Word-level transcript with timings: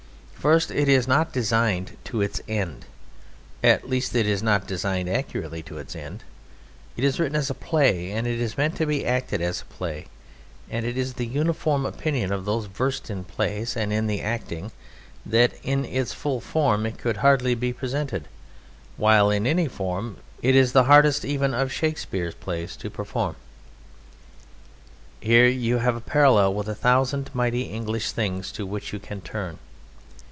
First, 0.41 0.71
it 0.71 0.89
is 0.89 1.07
not 1.07 1.31
designed 1.31 1.97
to 2.05 2.21
its 2.21 2.41
end; 2.47 2.85
at 3.63 3.87
least 3.87 4.15
it 4.15 4.25
is 4.25 4.41
not 4.41 4.65
designed 4.65 5.07
accurately 5.07 5.61
to 5.61 5.77
its 5.77 5.95
end; 5.95 6.23
it 6.97 7.03
is 7.03 7.19
written 7.19 7.35
as 7.35 7.51
a 7.51 7.53
play 7.53 8.09
and 8.11 8.25
it 8.25 8.39
is 8.41 8.57
meant 8.57 8.75
to 8.77 8.87
be 8.87 9.05
acted 9.05 9.39
as 9.39 9.61
a 9.61 9.65
play, 9.65 10.07
and 10.67 10.83
it 10.83 10.97
is 10.97 11.13
the 11.13 11.27
uniform 11.27 11.85
opinion 11.85 12.31
of 12.33 12.45
those 12.45 12.65
versed 12.65 13.11
in 13.11 13.23
plays 13.23 13.77
and 13.77 13.93
in 13.93 14.09
acting 14.19 14.71
that 15.27 15.51
in 15.61 15.85
its 15.85 16.11
full 16.11 16.41
form 16.41 16.87
it 16.87 16.97
could 16.97 17.17
hardly 17.17 17.53
be 17.53 17.71
presented, 17.71 18.27
while 18.97 19.29
in 19.29 19.45
any 19.45 19.67
form 19.67 20.17
it 20.41 20.55
is 20.55 20.71
the 20.71 20.85
hardest 20.85 21.23
even 21.23 21.53
of 21.53 21.71
Shakespeare's 21.71 22.33
plays 22.33 22.75
to 22.77 22.89
perform. 22.89 23.35
Here 25.19 25.45
you 25.45 25.77
have 25.77 25.95
a 25.95 26.01
parallel 26.01 26.55
with 26.55 26.67
a 26.67 26.73
thousand 26.73 27.29
mighty 27.35 27.65
English 27.69 28.09
things 28.11 28.51
to 28.53 28.65
which 28.65 28.91
you 28.91 28.97
can 28.97 29.21
turn. 29.21 29.59